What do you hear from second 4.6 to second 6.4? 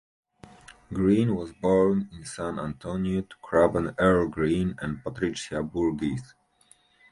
and Patricia Burgess.